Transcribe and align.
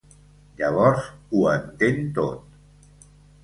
Llavors 0.61 1.11
ho 1.37 1.45
entén 1.53 2.03
tot. 2.19 3.07